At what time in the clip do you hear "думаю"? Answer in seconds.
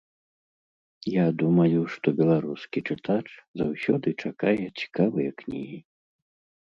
1.41-1.79